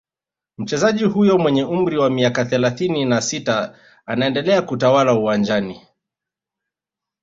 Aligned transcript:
Mchezaji 0.57 1.03
huyo 1.05 1.37
mwenye 1.37 1.63
umri 1.65 1.97
wa 1.97 2.09
miaka 2.09 2.45
thelathini 2.45 3.05
na 3.05 3.21
sita 3.21 3.77
anaendelea 4.05 4.61
kutawala 4.61 5.13
uwanjani 5.13 5.81